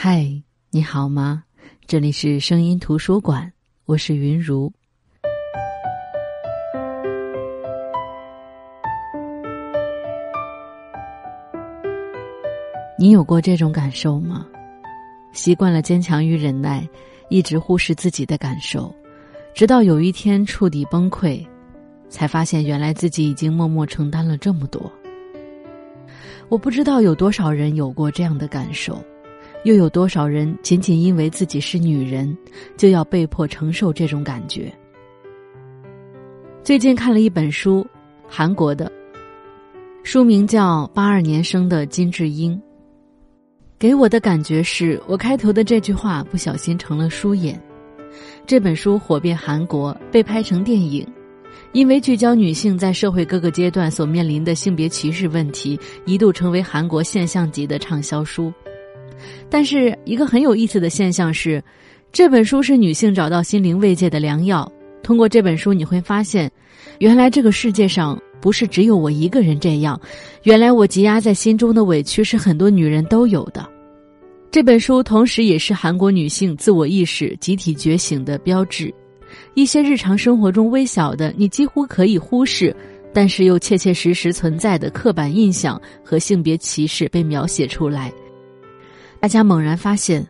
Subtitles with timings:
[0.00, 0.24] 嗨，
[0.70, 1.42] 你好吗？
[1.88, 3.52] 这里是声音图书馆，
[3.84, 4.72] 我是云如。
[12.96, 14.46] 你有过这种感受吗？
[15.32, 16.88] 习惯了坚强与忍耐，
[17.28, 18.94] 一直忽视自己的感受，
[19.52, 21.44] 直到有一天触底崩溃，
[22.08, 24.80] 才发现原来自己已经默默承担了这么多。
[26.48, 29.02] 我不知道有多少人有过这样的感受。
[29.68, 32.34] 又有多少人仅仅因为自己是女人，
[32.78, 34.72] 就要被迫承受这种感觉？
[36.62, 37.86] 最近看了一本书，
[38.26, 38.90] 韩国的，
[40.02, 42.56] 书名叫《八二年生的金智英》。
[43.78, 47.62] 给我的感觉是我开头的这句话不小心成了书眼。
[48.46, 51.06] 这本书火遍韩国，被拍成电影，
[51.72, 58.50] 因为聚焦女性在社会各个阶段所面临的性别歧视问题，一度成为韩国现象级的畅销书。
[59.48, 61.62] 但是，一个很有意思的现象是，
[62.12, 64.70] 这本书是女性找到心灵慰藉的良药。
[65.02, 66.50] 通过这本书，你会发现，
[66.98, 70.00] 原来这个世界上不是只有我一个人这样，
[70.42, 73.66] 原来我积压在心中的委屈是很多女人都有的。
[74.50, 78.92] 这本书同时也是韩国女性自我意识集体觉醒的标志。
[79.54, 82.74] 一些日常生活中微小的、你几乎可以忽视，
[83.12, 88.10] 但是又切切实实存在的刻板印象和性别歧视被描写出来。
[89.20, 90.26] 大家猛然发现，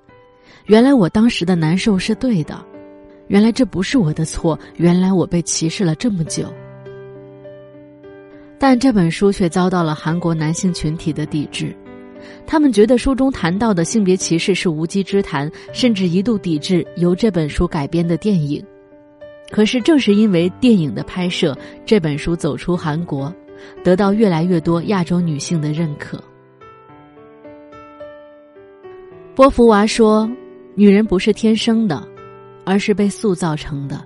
[0.66, 2.64] 原来我当时的难受是对的，
[3.26, 6.52] 原来这不是我的错，原来我被歧视了这么久。
[8.58, 11.76] 但这本书却遭到了韩国男性群体的抵制，
[12.46, 18.64] 他们觉得书中谈到的性别歧视是无稽之谈，甚至一度抵制由这本书改编的电影。
[19.50, 23.32] 可是正是因为电影的拍摄，这本书走出韩国，
[23.84, 26.22] 得到越来越多亚洲女性的认可。
[29.38, 30.28] 波伏娃说
[30.74, 32.02] ：“女人不是天生的，
[32.64, 34.04] 而是被塑造成的。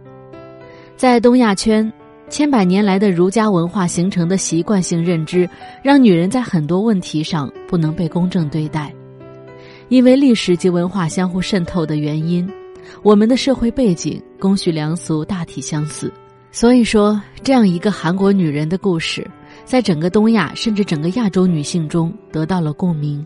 [0.94, 1.90] 在东亚圈，
[2.28, 5.48] 千百年来的儒家文化形成的习惯性认知，
[5.82, 8.94] 让女人在很多问题上不能被公正对待。
[9.88, 12.46] 因为历史及文化相互渗透的原因，
[13.02, 16.12] 我们的社会背景、公序良俗大体相似。
[16.50, 19.26] 所以说，这样一个韩国女人的故事，
[19.64, 23.24] 在整个东亚甚至整个亚洲女性中得到了共鸣。”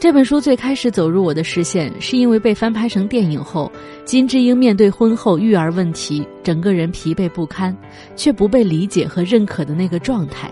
[0.00, 3.70] 这本书最开始走入我的视线，是因为被翻拍成电影后，
[4.02, 7.76] 金智英面对婚后育儿问题，整个人疲惫不堪，
[8.16, 10.50] 却不被理解和认可的那个状态，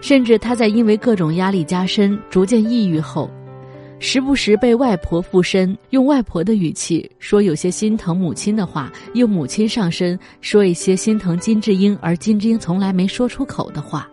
[0.00, 3.30] 甚至她在因为各种压力加深，逐渐抑郁后，
[4.00, 14.10] 时不时被外婆附身，用外婆的语气说有些心疼母亲的话，用母亲上身说一些心疼金智英而金智英从来没说出口的话。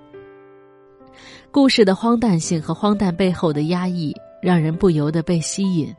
[1.50, 4.16] 故事的荒诞性和荒诞背后的压抑。
[4.42, 5.94] 让人不由得被吸引。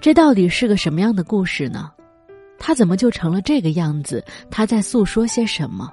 [0.00, 1.90] 这到底是个什么样的故事呢？
[2.58, 4.24] 他怎么就成了这个样子？
[4.50, 5.90] 他在诉说些什么？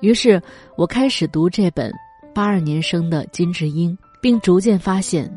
[0.00, 0.40] 于是
[0.76, 1.92] 我开始读这本
[2.34, 5.30] 八二年生的金智英，并逐渐发现，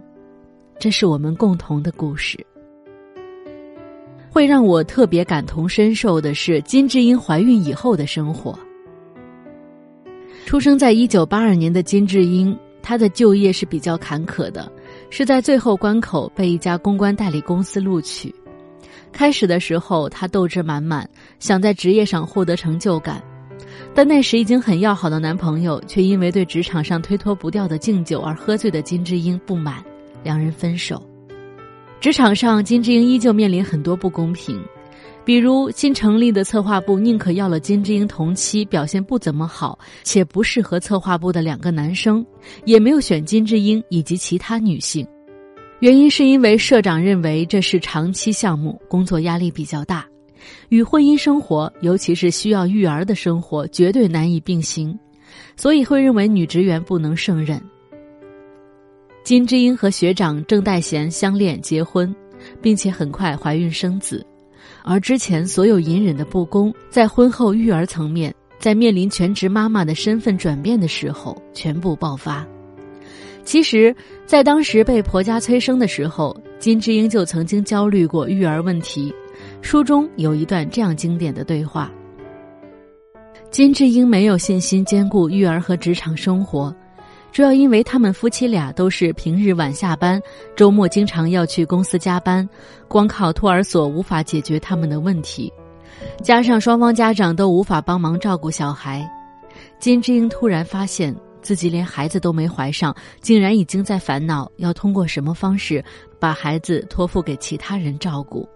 [0.77, 2.45] 这是我们共同的故事。
[4.29, 8.57] 会让我特别感同身受的是金智英怀孕以后的生活。
[10.45, 12.57] 出生在一九八二年的金智英。
[12.81, 14.71] 他的就业是比较坎坷的，
[15.09, 18.33] 是在最后关口被一家公关代理公司录取。
[19.11, 21.09] 开始的时候，他斗志满满，
[21.39, 23.21] 想在职业上获得成就感，
[23.93, 29.83] 但那时已经很要好的男朋友却因为对职场上推脱不掉的敬酒而喝醉的金智英不满，
[30.23, 31.01] 两人分手。
[31.99, 34.59] 职场上，金智英依旧面临很多不公平。
[35.31, 42.25] 比如新成立的策划部宁可要了金智英同期表现不怎么好且不适合策划部的两个男生，
[42.65, 45.07] 也没有选金智英以及其他女性。
[45.79, 50.05] 原因是因为社长认为这是长期项目，工作压力比较大，
[50.67, 54.99] 与婚姻生活，尤其是需要育儿的生活绝对难以并行，
[55.55, 57.57] 所以会认为女职员不能胜任。
[59.23, 62.13] 金智英和学长郑代贤相恋结婚，
[62.61, 64.27] 并且很快怀孕生子。
[64.83, 72.45] 而之前所有隐忍的不公，在婚后育儿层面，在面临全职妈妈的身份转变的时候，全部爆发。
[73.43, 73.95] 其实，
[74.25, 79.13] 在当时被婆家催生的时候，金智英就曾经焦虑过育儿问题。
[79.61, 81.91] 书中有一段这样经典的对话：
[83.49, 86.73] 金智英没有信心兼顾育儿和职场生活。
[87.31, 90.21] 主要因为他们夫妻俩都是平日晚下班，
[90.53, 92.47] 周末经常要去公司加班，
[92.89, 95.51] 光靠托儿所无法解决他们的问题，
[96.21, 99.09] 加上双方家长都无法帮忙照顾小孩，
[99.79, 105.81] 金智英突然发现自己连孩子都没怀上，竟然已经在烦恼要通过什么方式
[106.19, 108.47] 把孩子托付给其他人照顾，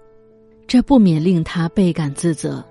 [0.68, 2.62] 这不免令他倍感自责。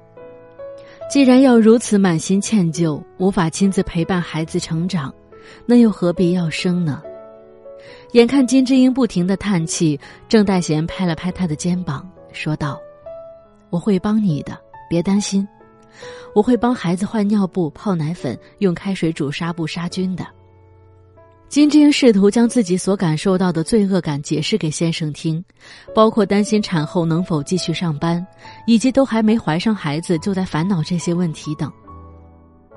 [1.11, 5.13] 既然要如此满心歉疚，无法亲自陪伴孩子成长，
[5.67, 7.03] 那又何必要生呢？
[8.13, 9.99] 眼看金智英不停的叹气，
[10.29, 12.81] 郑代贤拍了拍他的肩膀，说道
[13.71, 14.59] ：“我会帮你的，
[14.89, 15.47] 别担心。”
[16.35, 20.27] 我会帮孩子换尿布、泡奶粉，用开水煮纱布杀菌的。
[21.49, 25.45] 金智英试图将自己所感受到的罪恶感解释给先生听，
[25.95, 28.27] 包括担心产后能否继续上班，
[28.67, 31.73] 以及都还没怀上孩子就在烦恼这些问题等。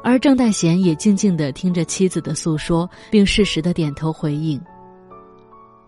[0.07, 4.57] 而郑代贤也静静的听着妻子的诉说，并适时的点头回应。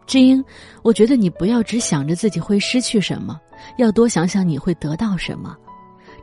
[0.06, 0.44] 智英，
[0.84, 3.40] 我觉得你不要只想着自己会失去什么，
[3.78, 5.56] 要多想想你会得到什么。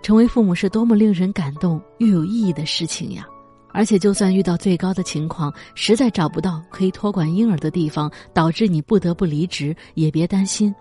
[0.03, 3.27] 成为父母是多么令人感动又有意义的事情呀！
[3.73, 10.75] 而且，就算遇到最高的情况，实在找不到可以托管婴儿的地方，导致你不得不离职，也别担心，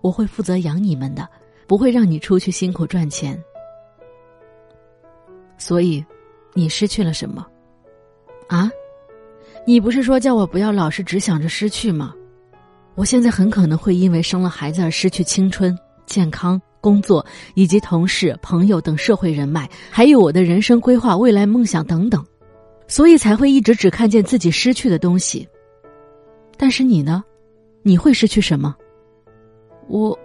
[0.00, 1.28] 我会负责养你们的，
[1.66, 3.36] 不会让你出去辛苦赚钱。
[5.58, 6.04] 所以，
[6.54, 7.46] 你失去了什么？
[8.48, 8.70] 啊？
[9.66, 12.14] 你不是说叫我不要老是只想着失去吗？
[12.94, 16.60] 我现在很可能会因为生了孩子而失去青春、健康。
[16.82, 22.26] 工作以及同事、朋友等社会人脉，还有我的人生规划、未来梦想等等，
[22.88, 25.46] 所以才会一直只看见自己失去的东西。
[26.56, 27.22] 但是你呢？
[27.84, 28.74] 你会失去什么？
[29.86, 30.18] 我，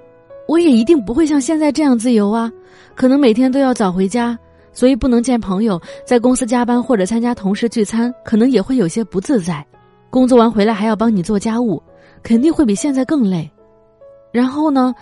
[0.48, 2.52] 我也一定不会像现在这样自由啊！
[2.96, 4.36] 可能每天都要早回家，
[4.78, 9.66] 所以不能见朋友，在公司加班或者参加同事聚餐，可能也会有些不自在。
[10.12, 11.82] 工作完回来还要帮你做家务，
[12.22, 13.50] 肯定会比现在更累。
[14.32, 14.94] 然后呢？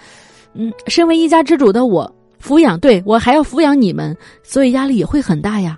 [0.53, 2.09] 嗯，身为一家之主的我，
[2.41, 5.77] 抚养对我还要抚养你们，所以压力也会很大呀。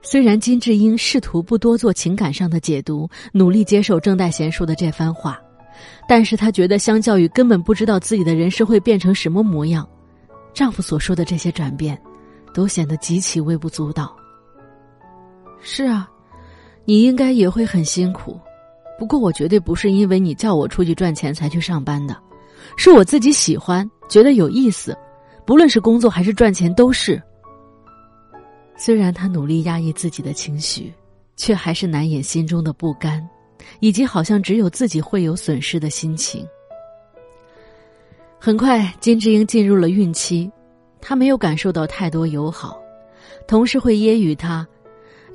[0.00, 5.38] 虽然金智英试图不多做情感上的解读，努力接受郑代贤说的这番话，
[6.08, 9.86] 但是她觉得相较于根本不知道自己的人生会变成什么模样，
[10.54, 12.00] 丈夫所说的这些转变，
[12.54, 14.16] 都显得极其微不足道。
[15.60, 16.08] 是啊，
[16.84, 18.40] 你应该也会很辛苦，
[18.98, 22.16] 不过我绝对不是因为你叫我出去赚钱才去上班的。
[22.76, 24.96] 是我自己喜欢，觉得有意思，
[25.44, 27.20] 不论是工作还是赚钱都是。
[28.76, 30.92] 虽然他努力压抑自己的情绪，
[31.36, 33.26] 却还是难掩心中的不甘，
[33.80, 36.46] 以及好像只有自己会有损失的心情。
[38.38, 40.50] 很快，金智英进入了孕期，
[41.06, 42.80] 她没有感受到太多友好，
[43.46, 44.66] 同事会揶揄她：“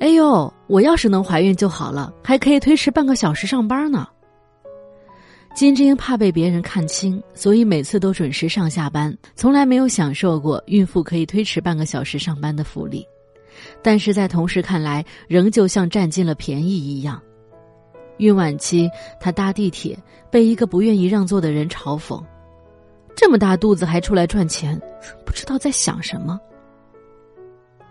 [0.00, 4.08] 哎呦，我要是能怀孕就好了，还可以推迟半个小时上班呢。”
[5.54, 13.06] 金智英怕被别人看清，所以每次都准时上下班，从来没有享受过孕妇可以推迟半个小时上班的福利。
[13.80, 17.22] 但是在同事看来，仍旧像占尽了便宜一样。
[18.16, 18.90] 孕晚期，
[19.20, 19.96] 她搭地铁
[20.30, 22.20] 被一个不愿意让座的人嘲讽
[23.16, 24.80] ：“这么大肚子还出来赚钱，
[25.24, 26.38] 不知道在想什么。”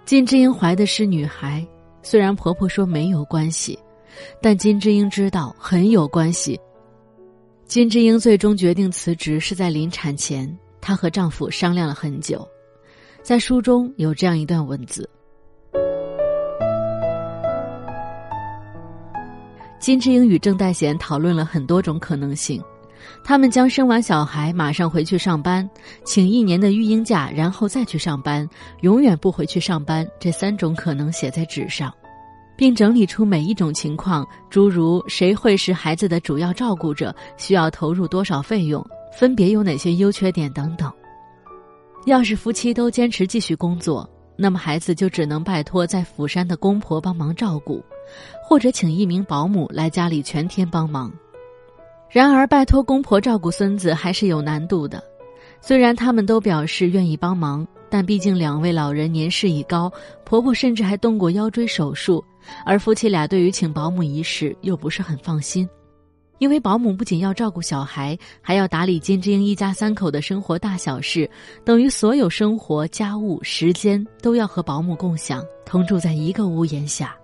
[0.06, 1.66] 金智英怀的是女孩，
[2.02, 3.78] 虽然婆婆说没有关系，
[4.42, 6.60] 但金智英知道很有关系。
[7.66, 10.52] 金智英最终决定辞职是在临产前，
[10.82, 12.48] 她和丈夫商量了很久。
[13.22, 15.08] 在书中有这样一段文字：
[19.80, 22.60] 金智英与郑代贤讨论了很多种可能性，
[23.24, 25.70] 他们将生完小孩马上回去上班，
[26.04, 28.48] 请一年的育婴假，然后再去上班，
[28.82, 31.94] 永远不回去上班这三种可能写在纸上。
[32.58, 38.86] 并整理出每一种情况，诸如谁会是孩子的主要照顾者，需要投入多少费用，
[39.18, 40.92] 分别有哪些优缺点等等。
[42.06, 47.82] 要是夫妻都坚持继续工作，那么孩子就只能拜托在釜山的公婆帮忙照顾，
[48.44, 51.10] 或者请一名保姆来家里全天帮忙。
[52.10, 55.04] 然而，拜托公婆照顾孙子还是有难度的，
[55.62, 57.68] 虽然他们都表示愿意帮忙。
[57.92, 59.92] 但毕竟两位老人年事已高，
[60.24, 62.24] 婆婆甚至还动过腰椎手术，
[62.64, 65.68] 而夫妻俩对于请保姆一事又不是很放心，
[66.38, 71.28] 因为保姆不仅要照顾小孩，还要打理金智英一家三口的生活大小事，
[71.66, 77.16] 等于所有生活、家务、时间都要和保姆共享，同住在一个屋檐下。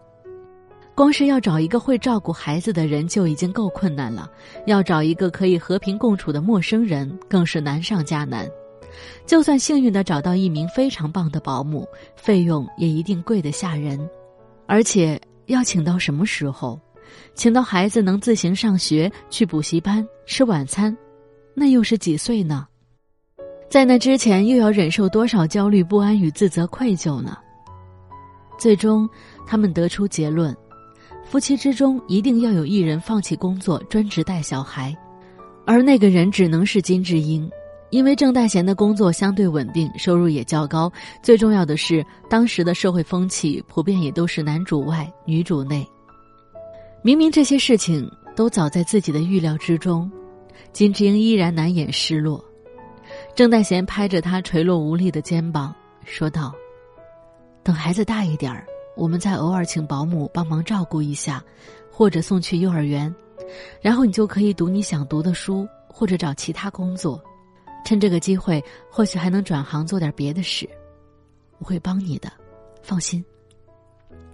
[0.96, 4.32] 光是要找一个会照顾孩子的人就已经够困难了，
[4.66, 8.50] 要找一个可以和平共处的陌生人更是难上加难。
[9.26, 11.86] 就算幸运的找到一名非常棒的保姆，
[12.16, 14.00] 费用也一定贵得吓人，
[14.68, 16.80] 而且要请到什么时候？
[17.34, 20.96] 请到孩子能自行上学、去补习班、吃晚餐，
[21.54, 22.66] 那又是几岁呢？
[23.70, 27.38] 在那之前又要忍受多少焦虑、不安与自责、愧疚呢？
[28.58, 29.08] 最终，
[29.46, 30.56] 他们得出结论：
[31.26, 34.96] 夫妻之中一定要有一人放弃工作，专职带小孩，
[35.66, 37.50] 而那个人只能是金智英。
[37.92, 40.92] 因为郑代贤的工作相对稳定，收入也较高。
[41.22, 45.86] 最重要的是，当时的社会风气普遍也都是男主外女主内。
[47.02, 50.12] 明明这些事情都早在自己的预料之中，
[50.74, 52.44] 金智英依然难掩失落。
[53.36, 56.54] 郑代贤拍着他垂落无力的肩膀，说道
[57.64, 58.66] ：“等孩子大一点儿，
[58.96, 61.44] 我们再偶尔请保姆帮忙照顾一下，
[61.92, 63.14] 或者送去幼儿园，
[63.82, 67.22] 然后你就可以读你想读的书，或者找其他工作。”
[67.86, 70.68] 趁这个机会，或许还能转行做点别的事，
[71.60, 72.32] 我会帮你的，
[72.82, 73.24] 放心。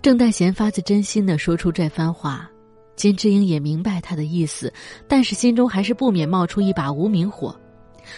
[0.01, 2.49] 郑代贤发自真心的说出这番话，
[2.95, 4.71] 金智英也明白他的意思，
[5.05, 7.53] 但是心中还是不免冒出一把无名火：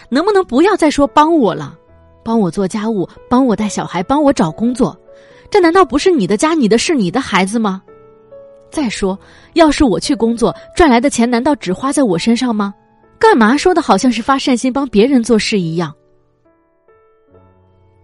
[0.08, 1.76] 能不能不要再说帮我了？
[2.24, 4.96] 帮我做家务，帮我带小孩，帮我找工作，
[5.54, 7.80] 这难道不是你的家、你的事、你的孩子吗？
[8.72, 9.16] 再说，
[9.52, 12.74] 要是我去工作赚来的钱，难道只花在我身上吗？
[13.20, 15.94] 干嘛说的好像是发善心帮别人做事一样？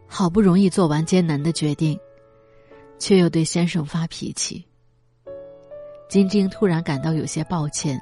[0.06, 1.98] 好不容易做完艰难的决定，
[3.00, 4.64] 却又对先生发脾气。
[6.08, 8.00] 金晶突然感到有些抱歉，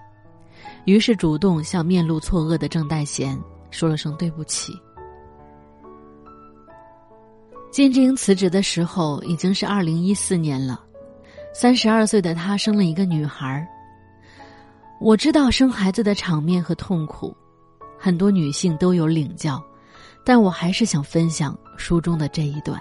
[0.85, 3.35] 于是主动向面露错愕的郑代贤
[3.71, 4.75] 说了声对不起。
[7.71, 10.81] 金智英辞职的时候已经是二零一四年了，
[11.53, 13.67] 三十二岁的她生了一个女孩。
[15.01, 17.37] 我知道生孩子的场面和痛苦，
[17.99, 19.63] 很多女性都有领教，
[20.25, 22.81] 但我还是想分享书中的这一段。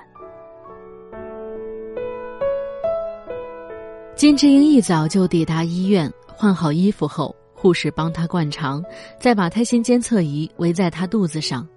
[4.15, 8.83] 金智英一早就抵达医院，换好衣服后，护士帮她灌肠，
[9.19, 11.67] 再把胎心监测仪围在她肚子上，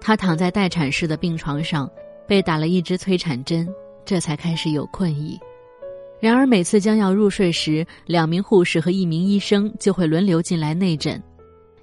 [0.00, 1.90] 她躺在待产室的病床上，
[2.26, 3.68] 被打了一支催产针，
[4.04, 5.38] 这才开始有困意。
[6.20, 11.20] 然而，每次将要入睡时，两名护士和一名医生就会轮流进来内诊，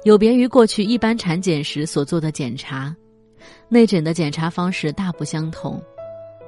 [0.03, 2.96] 有别于过去一般产检时所做的检查，
[3.67, 5.81] 内诊的检查方式大不相同。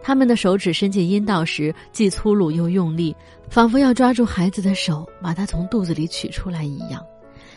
[0.02, 3.16] 他们的手指伸进阴道时，既粗鲁又用力，
[3.50, 7.06] 仿佛要抓住孩子的手，把他从肚子里取出来一样。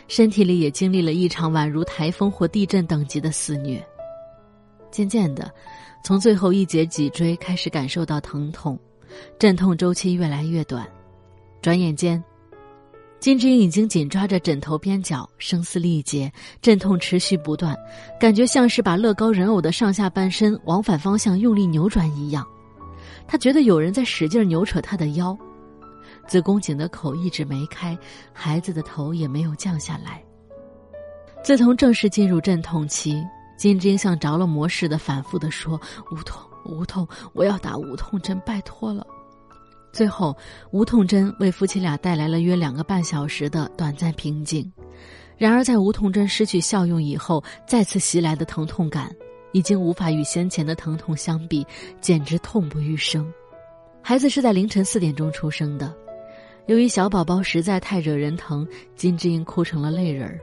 [0.07, 3.83] 身体里也经历了一场宛如台风或地震等级的肆虐。
[4.91, 5.51] 渐渐的，
[6.05, 8.77] 从最后一节脊椎开始感受到疼痛。
[9.39, 10.87] 阵痛周期越来越短，
[11.63, 12.23] 转眼间，
[13.19, 16.31] 金智英已经紧抓着枕头边角，声嘶力竭，
[16.61, 17.75] 阵痛持续不断，
[18.19, 22.45] 感觉像是把乐高人偶的上下半身往反方向用力扭转一样。
[23.25, 25.35] 她觉得有人在使劲扭扯她的腰，
[26.27, 27.97] 子宫颈的口一直没开，
[28.31, 30.23] 孩子的头也没有降下来。
[31.43, 33.23] 自从正式进入阵痛期，
[33.57, 35.79] 金智英像着了魔似的反复的说
[36.11, 39.05] ：“无痛。”无痛，我要打无痛针，拜托了。
[39.93, 40.35] 最后，
[40.71, 44.67] 无痛针为夫妻俩带来了约两个半小时的短暂平静。
[45.37, 49.15] 然而，在无痛针失去效用以后，再次袭来的疼痛感
[49.51, 51.63] 已经无法与先前的疼痛相比，
[52.01, 53.31] 简直痛不欲生。
[54.01, 55.95] 孩子是在凌晨四点钟出生的，
[56.65, 60.39] 由于小宝宝实在太惹人疼，金智英哭成了泪人儿，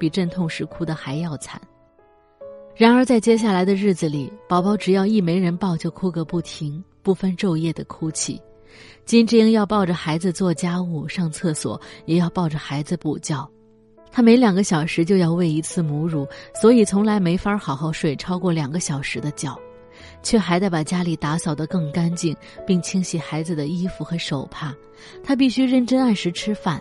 [0.00, 1.60] 比阵痛时哭的还要惨。
[2.80, 8.40] 然而，在接下来的日子里，宝宝只要一没人抱，就哭个不停，不分昼夜的哭泣。
[9.04, 13.46] 金智英要抱着孩子做家务、上厕所，也要抱着孩子补觉。
[14.10, 16.26] 她每两个小时就要喂一次母乳，
[16.58, 19.54] 所以从来没法好好睡超过两个小时的觉，
[20.22, 22.34] 却还得把家里打扫得更干净，
[22.66, 24.74] 并清洗孩子的衣服和手帕。
[25.22, 26.80] 她必须认真按时吃饭，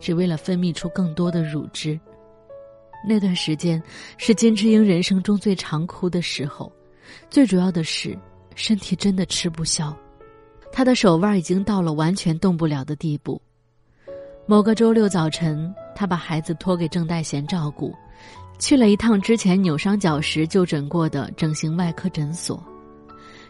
[0.00, 1.96] 只为了分泌出更多的乳汁。
[3.04, 3.82] 那段时间
[4.16, 6.72] 是金智英人生中最常哭的时候，
[7.30, 8.18] 最主要的是
[8.54, 9.96] 身体真的吃不消，
[10.72, 13.40] 她的手腕已经到了完全动不了的地步。
[14.46, 17.94] 某个周六早晨，她把孩子托给郑代贤照顾，
[18.58, 22.62] 去了一趟之前扭伤脚时就诊过的整形外科诊所。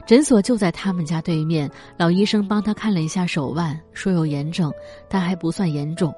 [0.07, 4.73] 诊所就在他们家对面，老医生帮她看了一下手腕，说有炎症，
[5.09, 6.15] 但还不算严重。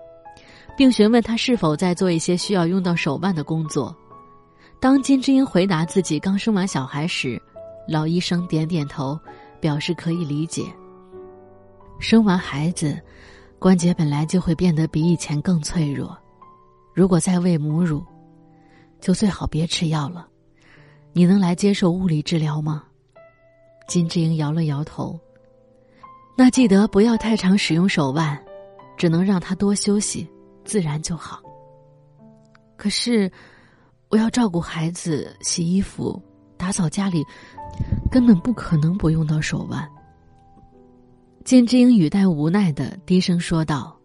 [0.79, 3.93] 并询问他是否在做一些需要用到手腕的工作。
[4.79, 7.37] 当金智英回答自己刚生完小孩时，
[7.89, 9.19] 老医生点点头，
[9.61, 10.73] 表示可以理解。
[11.99, 12.97] 生完孩子，
[13.59, 16.17] 关节本来就会变得比以前更脆弱，
[16.95, 18.01] 如果再喂母乳，
[19.01, 20.29] 就最好别吃药了。
[21.13, 22.85] 你能来接受物理治疗吗？
[23.89, 25.19] 金智英摇了摇头。
[26.37, 28.41] 那记得不要太常使用手腕，
[28.97, 30.25] 只能让他多休息。
[30.69, 31.41] 自然就好。
[32.77, 33.33] 可是，
[34.11, 36.23] 我要照顾孩子、洗衣服、
[36.59, 37.25] 打扫家里，
[38.11, 39.89] 根本不可能不用到手腕。
[41.43, 43.97] 金智英语带无奈的低声说道。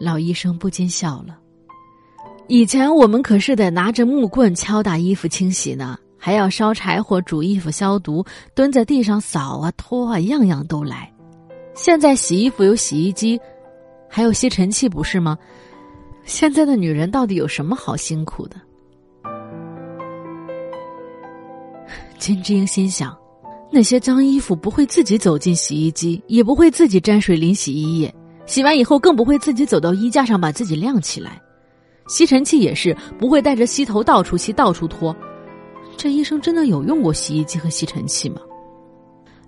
[0.00, 1.38] 老医生不禁笑了。
[2.48, 8.24] 以前我们可是得拿着木棍敲打衣服清洗呢，还要烧柴火煮衣服消毒，
[8.54, 11.12] 蹲在地上扫啊拖啊，样样都来。
[11.74, 13.38] 现在洗衣服有洗衣机，
[14.12, 15.38] 还有吸尘器，不是吗？
[16.24, 18.56] 现在的女人到底有什么好辛苦的？
[22.18, 23.16] 金智英心想，
[23.70, 28.12] 那些脏衣服不会自己走进洗衣机，也不会自己沾水淋洗衣液。
[28.46, 31.40] 洗完以后，更不会自己走到衣架上把自己晾起来。
[32.08, 35.16] 吸尘器也是不会带着吸头到处吸、到处拖。
[35.96, 38.40] 这医生真的有用过洗衣机和吸尘器吗？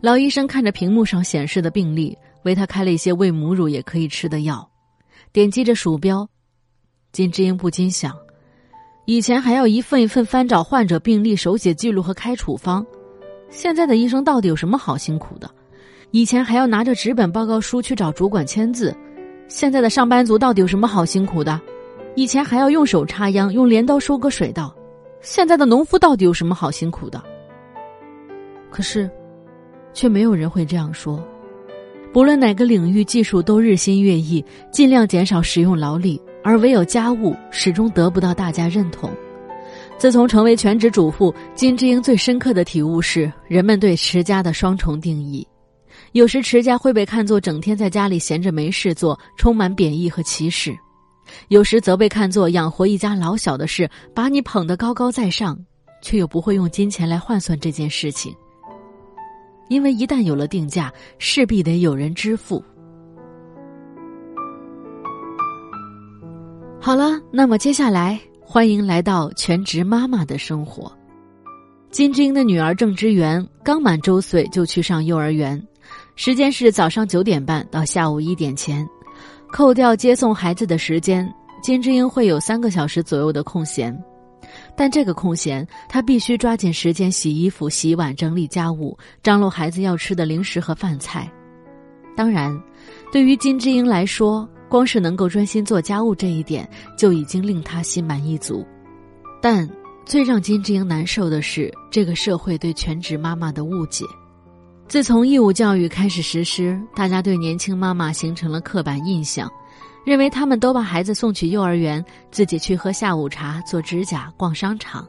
[0.00, 4.68] 老医生看着屏幕上显示的病例，为他开了一些喂母乳也可以吃的药。
[5.32, 6.28] 点击着鼠标，
[7.12, 8.14] 金智英不禁想：
[9.06, 12.84] 以前还要一份一份翻找患者病历、手写记录和开处方，
[13.50, 15.50] 现在的医生到底有什么好辛苦的？
[16.10, 18.94] 以前还要拿着纸本报告书去找主管签字，
[19.48, 21.58] 现在的上班族到底有什么好辛苦的？
[22.14, 24.74] 以前还要用手插秧、用镰刀收割水稻，
[25.22, 27.22] 现在的农夫到底有什么好辛苦的？
[28.70, 29.10] 可是，
[29.94, 31.26] 却没有人会这样说。
[32.12, 39.10] 不论哪个领域，技术都日新月异，尽量减少使用劳力，而唯有家务始终得不到大家认同。
[39.96, 45.46] 自从成为全职主妇，金智英最深刻的体悟是人们对持家的双重定义。
[46.12, 50.72] 有时持家会被看作整天在家里闲着没事做，充满贬义和歧视；
[51.48, 55.58] 有时则被看作养活一家老小的事，把你捧得高高在上，
[56.02, 58.34] 却又不会用金钱来换算这件事情。
[59.68, 62.62] 因为一旦有了定价，势必得有人支付。
[66.80, 70.92] 好了，那么接下来欢迎来到全职妈妈的生活。
[71.90, 75.62] 金智英的女儿郑之源刚满周岁就去上幼儿园。
[76.16, 78.86] 时间是早上九点半到下午一点前，
[79.52, 81.26] 扣掉接送孩子的时间，
[81.62, 83.96] 金智英会有三个小时左右的空闲。
[84.76, 91.30] 但这个空闲，她必须抓紧时间洗衣服、洗碗、整理家务、张罗孩子要吃的零食和饭菜。
[92.16, 92.58] 当然，
[93.10, 98.66] 对于金智英来说，光是能够专心做家务这一点就已经令她心满意足。
[99.40, 99.68] 但
[100.04, 104.04] 最让金智英难受的是这个社会对全职妈妈的误解。
[104.88, 109.50] 自从义务教育开始实施，大家对年轻妈妈形成了刻板印象，
[110.04, 115.08] 认为他们都把孩子送去幼儿园，自己去喝下午茶、做指甲、逛商场。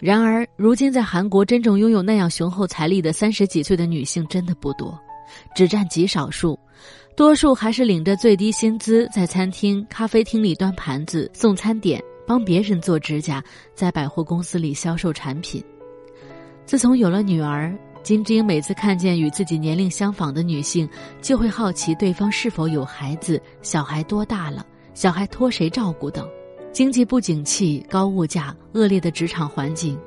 [0.00, 4.98] 然而，如今在韩国，真正拥有那样雄厚财力的三十几岁的女性真的不多，
[5.54, 6.58] 只占极少数，
[7.16, 13.42] 多数还是领着最低薪资，在餐厅、咖啡厅里端盘子、送餐点，帮别人做指甲，
[13.74, 15.64] 在百货公司里销售产品。
[16.66, 17.76] 自从有了女儿。
[18.04, 20.86] 金智英每次看见与自己年龄相仿的女性，
[21.22, 26.28] 就会好奇对方是否有孩子，小孩多大了，小孩托谁照顾等。
[26.70, 29.98] 经济不景气、高物价、恶劣的职场环境，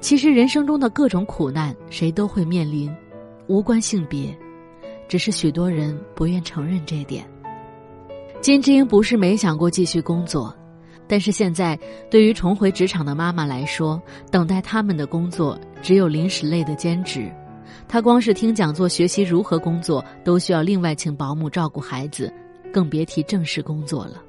[0.00, 2.90] 其实人生中的各种苦难，谁都会面临，
[3.48, 4.34] 无关性别，
[5.06, 7.22] 只是许多人不愿承认这点。
[8.40, 10.56] 金智英不是没想过继续工作。
[11.06, 11.78] 但是现在，
[12.10, 17.30] 对于重回职场的妈妈来说，等待他们的工作只有临时类的兼职。
[17.88, 22.32] 他光是听讲座学习如何工作，都需要另外请保姆照顾孩子，
[22.72, 24.22] 更别提正式工作了。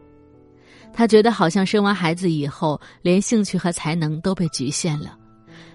[0.92, 5.18] 他觉得好像生完孩子以后，连兴趣和才能都被局限了，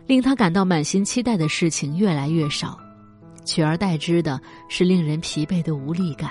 [0.07, 2.78] 令他感到满心期待的事情越来越少，
[3.44, 6.31] 取而代之的是令人疲惫的无力感。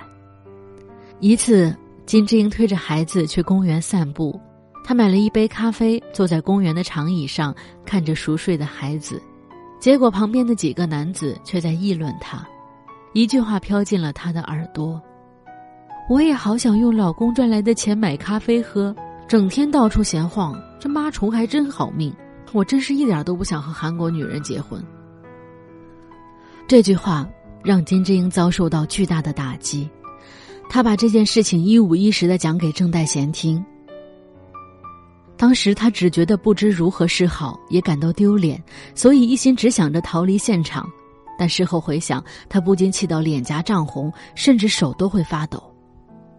[1.19, 4.39] 一次，金智英推着孩子去公园散步，
[4.85, 7.53] 他买了一杯咖啡，坐在公园的长椅上，
[7.85, 9.21] 看着熟睡的孩子。
[9.79, 12.45] 结果，旁边的几个男子却在议论他，
[13.13, 15.01] 一句话飘进了他的耳朵
[16.09, 18.95] ：“我也好想用老公赚来的钱买咖啡喝，
[19.27, 22.13] 整天到处闲晃，这妈虫还真好命。
[22.53, 24.83] 我真是一点都不想和韩国女人结婚。”
[26.67, 27.27] 这句话
[27.63, 29.89] 让金智英遭受到巨大的打击，
[30.69, 33.63] 她把这件事情一五一十的讲给郑代贤听。
[35.37, 38.61] 当时他只觉得不知如何是好，也感到丢脸，
[38.95, 40.89] 所以一心只想着逃离现场。
[41.37, 45.61] 但事后回想，他不禁气到脸颊涨红，甚至手都会发抖。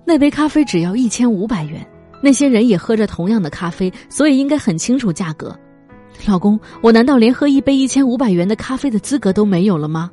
[0.04, 1.86] 那杯咖啡只要一千五百元，
[2.20, 5.56] 那些人也喝着同样的咖啡，所以应该很清楚价格。
[6.26, 10.10] 老公，我难道连喝一杯一千五百元的咖啡的资格都没有了吗？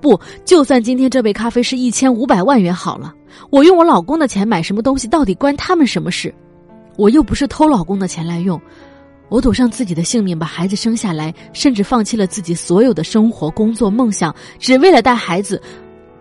[0.00, 3.14] 不，就算今天这杯咖啡是一千五百万元好了，
[3.50, 6.34] 我用我老公的钱买什么东西，到底关他们什么事？
[6.96, 8.60] 我又不是偷老公的钱来用，
[9.28, 15.60] 我赌上自己的性命把孩子生下来，甚至放弃了自己所有的生活、工作、梦想，只为了带孩子。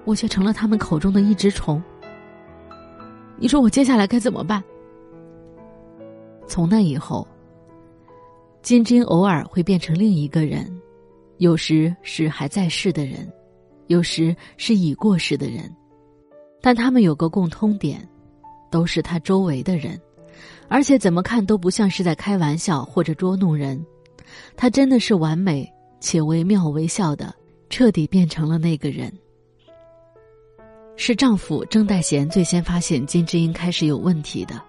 [0.03, 1.81] 我却成了他们口中的一只虫。
[3.37, 4.63] 你说我接下来该怎么办？
[6.45, 7.27] 从那以后，
[8.61, 10.71] 金枝英偶尔会变成另一个人，
[11.37, 13.27] 有时是还在世的人，
[13.87, 15.75] 有时是已过世的人，
[16.61, 18.07] 但他们有个共通点，
[18.69, 19.99] 都是他周围的人，
[20.67, 23.83] 而且怎么看都不像是在开玩笑或者捉弄人，
[24.55, 27.33] 他真的是完美且惟妙惟肖的，
[27.69, 29.11] 彻底变成了那个人。
[30.97, 34.61] 是丈夫郑代贤最先发现金智英开始有问题的。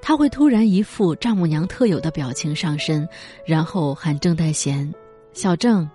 [0.00, 3.08] 他会突然一副丈母娘特有的表情上身，
[3.46, 4.92] 然后喊郑代贤
[5.32, 5.88] ：“小郑。”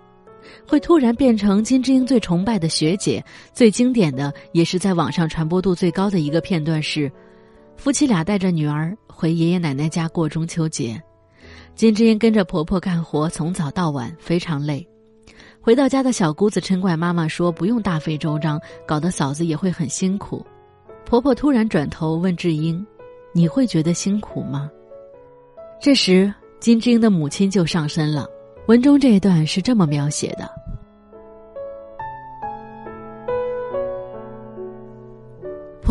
[0.66, 3.22] 会突然变成金智英最崇拜的学姐。
[3.52, 7.12] 最经典的，也是在网上传播度最高的一个片段是：
[7.80, 11.02] 夫妻俩带着女儿回爷爷奶奶家过中秋节，
[11.74, 14.86] 金智英跟着婆婆干活，从早到晚非常累。
[15.62, 20.44] 回到家的小姑子嗔怪妈妈说：“不用大费周章，搞得嫂子也会很辛苦。”
[21.08, 22.86] 婆婆突然转头问智英。
[23.32, 24.70] 你会觉得辛苦吗？
[25.80, 28.26] 这时，金智英的母亲就上身了。
[28.66, 30.50] 文中这一段是这么描写的：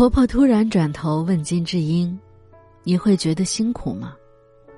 [0.00, 2.18] 婆婆突然转头问金智英
[2.84, 4.14] ：“你会觉得辛苦吗？”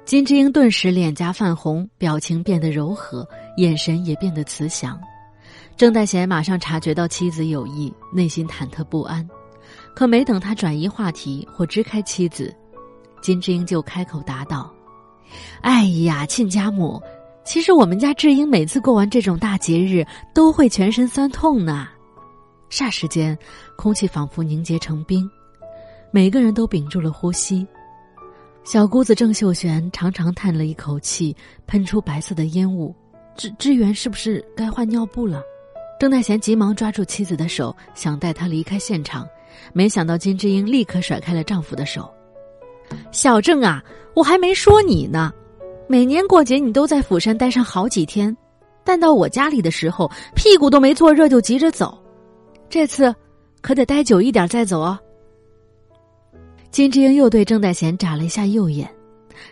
[0.04, 3.24] 金智英顿时脸颊泛红，表情变得柔和，
[3.56, 5.00] 眼神也变得慈祥。
[5.76, 9.24] 郑代贤马上察觉到妻子有意，内心忐忑不安。
[9.94, 12.52] 可没等他转移话题或支开妻子，
[13.20, 14.74] 金智英就开口答道
[15.62, 17.00] ：“哎呀，亲家母，
[17.44, 20.04] 其实我们家智英每次过完这种大节日
[20.35, 21.87] 都会全身酸痛呢。”
[22.72, 23.38] 霎时间，
[23.76, 25.30] 空气仿佛凝结成冰，
[26.11, 27.66] 每个人都屏住了呼吸。
[28.64, 32.94] 小姑子郑秀璇长长叹了一口气，喷出白色的烟雾。
[33.37, 35.42] 支支援是不是该换尿布了？
[36.00, 39.28] 郑代贤急忙抓住妻子的手，想带她离开现场。
[39.74, 42.11] 没想到金智英立刻甩开了丈夫的手。
[43.11, 45.30] 小郑啊，我还没说你呢。
[45.87, 48.35] 每年过节你都在釜山待上好几天，
[48.82, 52.02] 但到我家里的时候，屁股都没坐热就急着走。
[52.72, 53.14] 这次
[53.61, 54.98] 可得待久一点再走哦。
[56.70, 58.90] 金智英又对郑代贤眨了一下右眼。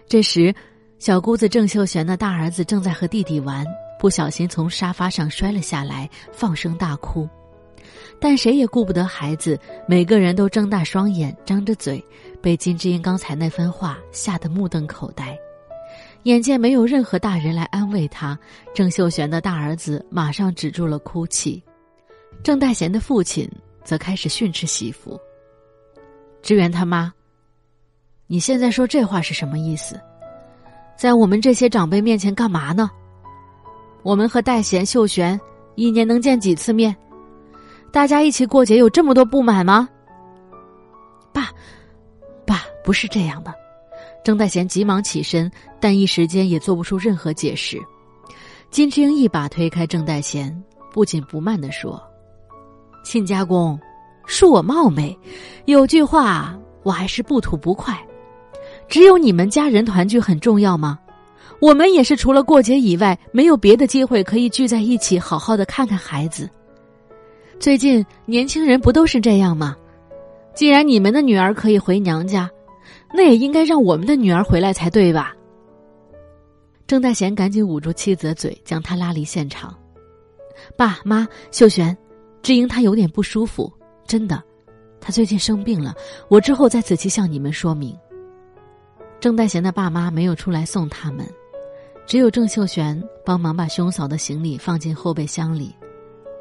[0.06, 0.54] 这时，
[0.98, 3.62] 小姑子郑秀贤的大儿子正在和弟弟玩，
[3.98, 7.28] 不小心从沙发上摔了下来，放声大哭。
[8.18, 12.02] 但谁也顾不得孩子，每个人都睁大双眼，张着嘴，
[12.40, 15.38] 被金智英刚才那番话吓得目瞪口呆。
[16.22, 18.38] 眼见没有任何大人来安慰他，
[18.74, 21.62] 郑秀贤的大儿子马上止住了哭泣，
[22.42, 23.48] 郑代贤的父亲
[23.84, 25.18] 则开始训斥媳妇
[26.42, 27.12] ：“支援他妈，
[28.26, 30.00] 你现在说这话是什么意思？
[30.96, 32.90] 在我们这些长辈面前干嘛呢？
[34.02, 35.38] 我们和代贤、秀璇
[35.74, 36.96] 一年能见几次面？”
[37.92, 39.88] 大家一起过节有这么多不满吗？
[41.32, 41.50] 爸，
[42.46, 43.52] 爸不是这样的。
[44.24, 45.50] 郑代贤急忙起身，
[45.80, 47.78] 但一时间也做不出任何解释。
[48.70, 50.56] 金志英一把推开郑代贤，
[50.92, 52.00] 不紧不慢的说
[53.02, 53.78] ：“亲家公，
[54.26, 55.16] 恕我冒昧，
[55.64, 57.98] 有句话我还是不吐不快。
[58.88, 60.98] 只有你们家人团聚很重要吗？
[61.60, 66.48] 我们也是除了过节以外，没有别的机会可以聚在一起，好好的看看孩子。”
[67.60, 69.76] 最近年轻人不都是这样吗？
[70.54, 72.50] 既然你们的女儿可以回娘家，
[73.12, 75.34] 那也应该让我们的女儿回来才对吧？
[76.86, 79.72] 郑大贤赶紧捂住妻子的嘴，将她拉离现场。
[80.76, 81.96] 爸妈，秀璇，
[82.42, 83.72] 智英她有点不舒服，
[84.06, 84.42] 真的，
[85.00, 85.94] 她最近生病了。
[86.28, 87.96] 我之后再仔细向你们说明。
[89.20, 91.26] 郑代贤的爸妈没有出来送他们，
[92.06, 95.74] 只有郑秀璇帮忙把兄嫂的行李放进后备箱里。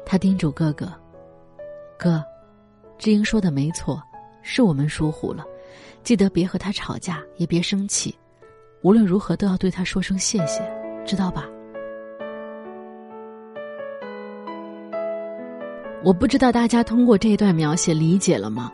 [0.06, 0.90] 他叮嘱哥哥。
[1.98, 2.24] 哥，
[2.98, 4.02] 智英说的没错，
[4.42, 5.44] 是我们疏忽了，
[6.02, 8.16] 记得别和他吵架，也别生气，
[8.82, 10.62] 无论如何都要对他说声谢谢，
[11.04, 11.46] 知道吧？
[16.02, 18.72] 我不知道大家通过这段描写理解了吗？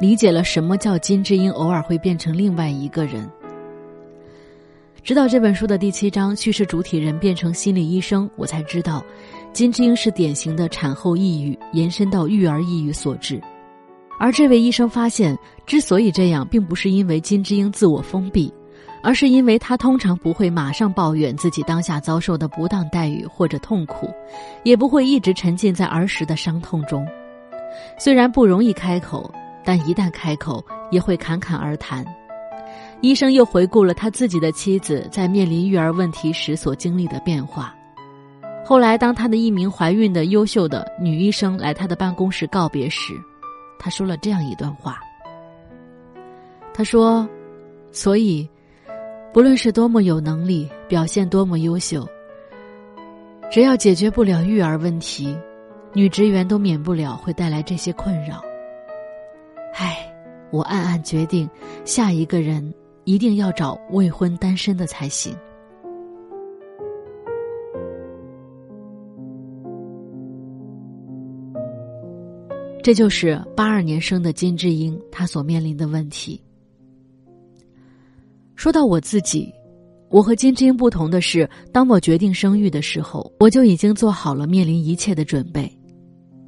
[0.00, 3.30] 理解了什么叫金智英偶尔会变成另外一个人？
[5.02, 9.04] 直到这本书的第七章叙事主体人变成心理医生，我才知道。
[9.52, 13.38] 金智英是典型的产后抑郁延伸到育儿抑郁所致，
[14.18, 18.50] 而这位医生发现，之所以这样，并不是因为金智英自我封闭，
[19.02, 24.08] 而是因为他通常不会马上抱怨自己当下遭受的不当待遇或者痛苦，
[24.62, 27.06] 也不会一直沉浸在儿时的伤痛中。
[27.98, 29.32] 虽然不容易开口，
[29.64, 32.04] 但一旦开口，也会侃侃而谈。
[33.00, 37.74] 医生又回顾了他自己的妻子在面临育儿问题时所经历的变化。
[38.64, 43.12] 后来，当他的一名怀孕的优秀的女医生来他的办公室告别时，
[43.76, 45.00] 他说了这样一段话。
[46.72, 47.28] 他说
[47.90, 48.48] ：“所以，
[49.32, 52.06] 不论是多么有能力，表现多么优秀，
[53.50, 55.34] 只要解决不了育儿问题，
[55.94, 58.42] 女职员都免不了会带来这些困扰。”
[59.74, 60.14] 唉，
[60.50, 61.48] 我暗暗决定，
[61.82, 65.34] 下一个人一定要找未婚单身的才行。
[72.82, 76.38] 这就是八二年生的金智英，她所面临的问题。
[78.54, 79.52] 说到我自己，
[80.08, 85.70] 我和金智英不同的是，当我决定生育的时候，我就已经做好了面临一切的准备。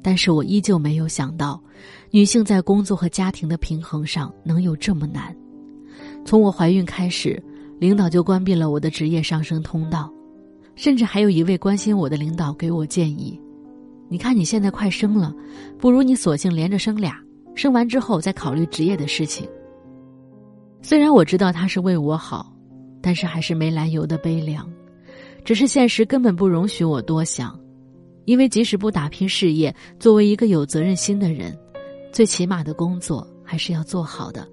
[0.01, 1.59] 但是我依旧没有想到，
[2.11, 5.35] 女性在工作和家庭的平衡上能有这么难。
[6.23, 7.41] 从我怀孕开始，
[7.79, 10.13] 领导就关闭了我的职业上升通道，
[10.75, 13.39] 甚至还有一位关心我的领导给我建议。
[14.07, 15.33] 你看你现在快生了，
[15.79, 17.19] 不如你索性连着生俩，
[17.55, 19.49] 生完之后再考虑职业的事情。
[20.85, 22.53] 虽然我知道他是为我好，
[23.01, 24.71] 但是还是没来由的悲凉。
[25.43, 27.59] 只是现实根本不容许我多想，
[28.25, 31.57] 因为即使不打拼事业，作为一个有责任心的人，
[32.11, 34.47] 最起码的工作还是要做好的。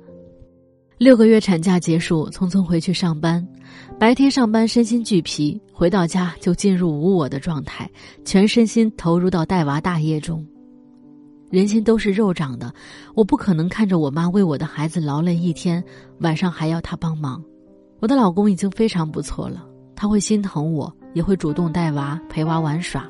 [0.96, 3.46] 六个月产假结束，匆匆回去上班。
[4.00, 7.86] 白天上班身心俱疲，回到家就进入无我的状态，
[8.24, 10.42] 全身心投入到带娃大业中。
[11.52, 12.72] 人心都是肉长的，
[13.14, 15.84] 我不可能看着我妈为我的孩子劳累一天，
[16.20, 17.44] 晚上还要她帮忙。
[18.00, 19.62] 我的老公已经非常不错了，
[19.94, 23.06] 他会心疼我，也会主动带娃陪娃玩耍。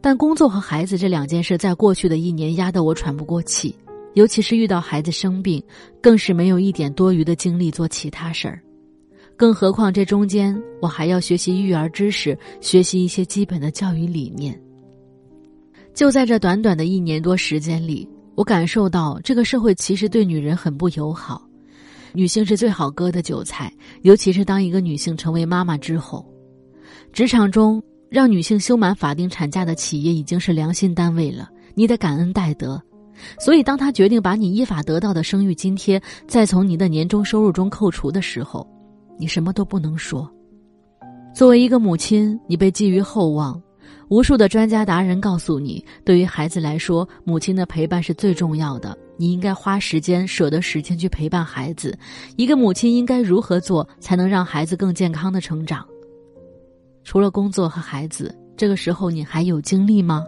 [0.00, 3.72] 但工作和孩子这两件事，在过去的一年压得我喘不过气。
[4.14, 5.62] 尤其是遇到孩子生病，
[6.02, 8.60] 更是没有一点多余的精力做其他事儿。
[9.36, 14.60] 更何况这中间我还要学习育儿知识，学习一些基本的教育理念。
[16.00, 21.46] 就在这短短的一年多时间里，我感受到这个社会其实对女人很不友好，
[22.14, 23.70] 女性是最好割的韭菜。
[24.00, 26.24] 尤其是当一个女性成为妈妈之后，
[27.12, 32.82] 职场中让女性休满法定产假的企业已经是良心单位了，你得感恩戴德。
[33.38, 38.66] 所以，当他决定把你依法得到的生育津贴再从你的年终收入中扣除的时候，
[39.18, 40.26] 你什么都不能说。
[41.34, 43.62] 作为一个母亲，你被寄予厚望，
[44.10, 48.98] 无数的专家达人告诉你，对于孩子来说，母亲的陪伴是最重要的。
[49.16, 51.96] 你应该花时间、舍得时间去陪伴孩子。
[52.36, 55.86] 一个母亲应该如何做，才能让孩子更健康的成长？
[57.04, 60.24] 除了工作和孩子，这个时候你还有精力吗？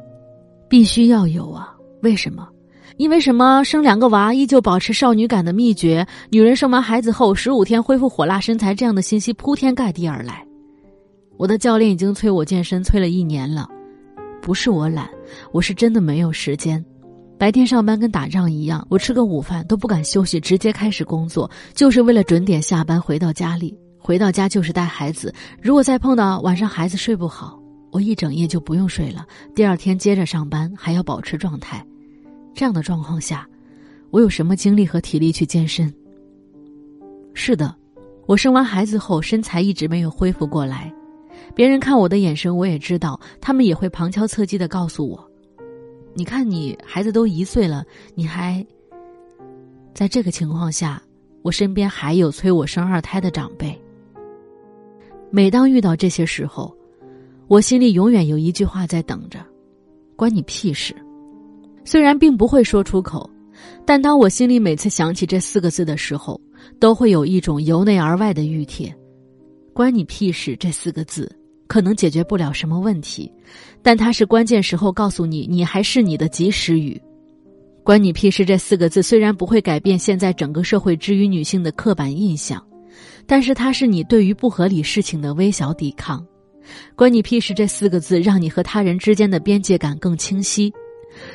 [0.68, 1.74] 必须要有啊！
[2.02, 2.48] 为什么？
[2.98, 6.06] 因为什么生两个娃依旧保持少女感的秘诀？
[6.30, 10.46] 女人生完孩子后十五天恢复火辣身材，这样的信息铺天盖地而来。
[11.42, 13.68] 我的教练已经催我健身，催了一年了。
[14.40, 15.10] 不是我懒，
[15.50, 16.82] 我是真的没有时间。
[17.36, 23.76] 白天上班跟打仗一样，我吃个午饭都不敢休息，直接开始工作，就是为了准点下班回到家里。
[23.98, 29.26] 回到家就是带孩子，如果再碰到晚上孩子睡不好，我一整夜就不用睡了。
[29.52, 31.84] 第二天接着上班，还要保持状态。
[32.54, 33.44] 这样的状况下，
[34.12, 35.92] 我有什么精力和体力去健身？
[37.34, 37.74] 是的，
[38.28, 40.94] 我生完孩子后身材一直没有恢复过来。
[41.54, 45.30] 别人看我的眼神，我也知道，他们也会旁敲侧击的告诉我
[46.14, 48.64] ：“你看，你孩子都一岁了，你还……”
[49.94, 51.02] 在这个情况下，
[51.42, 53.78] 我身边还有催我生二胎的长辈。
[55.30, 56.74] 每当遇到这些时候，
[57.48, 59.38] 我心里永远有一句话在等着
[60.16, 60.94] ：“关你屁事。”
[61.84, 63.28] 虽然并不会说出口，
[63.84, 66.40] 但当我心里每次想起这四个字的时候，
[66.78, 68.94] 都会有一种由内而外的熨帖。
[69.74, 70.54] 关你屁事！
[70.56, 71.34] 这四个字
[71.66, 73.32] 可能解决不了什么问题，
[73.82, 77.00] 但它是关键时候告诉你你还是你的及时雨。
[77.82, 78.44] 关你屁事！
[78.44, 82.62] 这四个字虽然不会改变现在整个社会之于女性的刻板印象，
[83.26, 86.24] 但是它是你对于不合理事情的微小抵抗。
[86.94, 87.54] 关你屁事！
[87.54, 90.70] 这四个字让你和他人之间的边界感更清晰。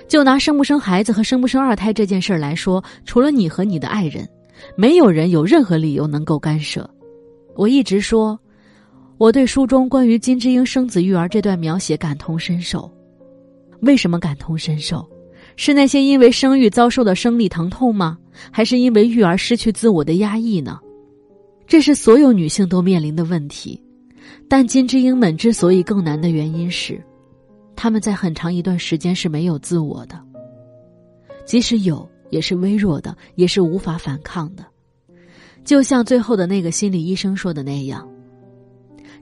[0.07, 4.29] 就拿生不生孩子和生不生二胎这件事儿来说，除了你和你的爱人，
[4.75, 6.87] 没有人有任何理由能够干涉。
[7.57, 8.39] 我一直说，
[9.17, 12.89] 我对书中关于金智英生子育儿这段描写感同身受。
[13.79, 15.03] 为什么感同身受？
[15.55, 18.15] 是那些因为生育遭受的生理疼痛吗？
[18.51, 20.79] 还是因为育儿失去自我的压抑呢？
[21.65, 23.81] 这是所有女性都面临的问题。
[24.47, 27.03] 但金智英们之所以更难的原因是。
[27.75, 30.19] 他们在很长一段时间是没有自我的，
[31.43, 34.63] 即使有，也是微弱的，也是无法反抗的。
[35.67, 38.07] 就像最后的那个心理医生说的那样，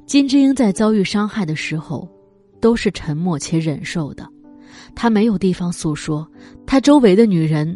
[0.05, 2.07] 金智英在遭遇伤害的时候，
[2.61, 4.29] 都是沉默且忍受的。
[4.93, 6.25] 她没有地方诉说，
[6.63, 7.75] 她周围的女人，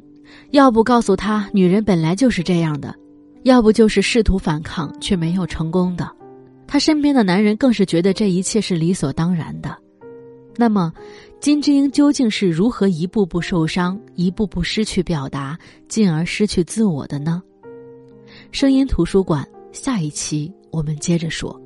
[0.51, 2.93] 要不告诉他女人本来就是这样的，
[3.41, 6.07] 要不就是试图反抗却没有成功的。
[6.67, 9.75] 他身边的男人更是觉得这一切是理所当然的。
[10.55, 10.93] 那么，
[11.39, 17.41] 金智英究竟是如何一步步受伤、一步步失去表达，进而失去自我的呢？
[18.51, 21.59] 声音图书馆，下一期我们接着说。